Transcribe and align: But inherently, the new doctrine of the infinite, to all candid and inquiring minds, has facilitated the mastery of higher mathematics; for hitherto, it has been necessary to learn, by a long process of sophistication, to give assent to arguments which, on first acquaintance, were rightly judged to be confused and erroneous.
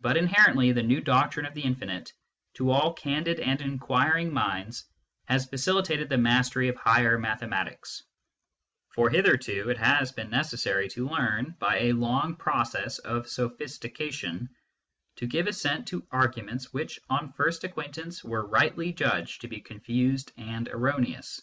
But 0.00 0.16
inherently, 0.16 0.72
the 0.72 0.82
new 0.82 1.02
doctrine 1.02 1.44
of 1.44 1.52
the 1.52 1.60
infinite, 1.60 2.10
to 2.54 2.70
all 2.70 2.94
candid 2.94 3.38
and 3.38 3.60
inquiring 3.60 4.32
minds, 4.32 4.86
has 5.26 5.44
facilitated 5.44 6.08
the 6.08 6.16
mastery 6.16 6.68
of 6.70 6.76
higher 6.76 7.18
mathematics; 7.18 8.02
for 8.94 9.10
hitherto, 9.10 9.68
it 9.68 9.76
has 9.76 10.10
been 10.10 10.30
necessary 10.30 10.88
to 10.88 11.06
learn, 11.06 11.54
by 11.58 11.80
a 11.80 11.92
long 11.92 12.36
process 12.36 12.98
of 12.98 13.28
sophistication, 13.28 14.48
to 15.16 15.26
give 15.26 15.48
assent 15.48 15.86
to 15.88 16.06
arguments 16.10 16.72
which, 16.72 16.98
on 17.10 17.34
first 17.34 17.62
acquaintance, 17.62 18.24
were 18.24 18.46
rightly 18.48 18.90
judged 18.90 19.42
to 19.42 19.48
be 19.48 19.60
confused 19.60 20.32
and 20.38 20.66
erroneous. 20.68 21.42